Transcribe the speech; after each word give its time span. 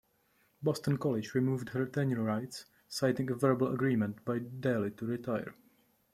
Boston 0.63 0.97
College 0.97 1.35
removed 1.35 1.69
her 1.69 1.85
tenure 1.85 2.23
rights, 2.23 2.65
citing 2.89 3.29
a 3.29 3.35
verbal 3.35 3.71
agreement 3.71 4.25
by 4.25 4.39
Daly 4.39 4.89
to 4.89 5.05
retire. 5.05 5.53